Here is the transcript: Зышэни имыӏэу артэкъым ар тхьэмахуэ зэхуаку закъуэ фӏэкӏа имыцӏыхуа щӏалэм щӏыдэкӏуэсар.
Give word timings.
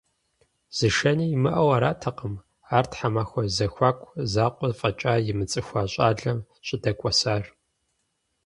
Зышэни 0.77 1.25
имыӏэу 1.35 1.69
артэкъым 1.75 2.35
ар 2.75 2.85
тхьэмахуэ 2.91 3.43
зэхуаку 3.55 4.09
закъуэ 4.31 4.69
фӏэкӏа 4.79 5.13
имыцӏыхуа 5.31 5.83
щӏалэм 5.91 6.39
щӏыдэкӏуэсар. 6.65 7.43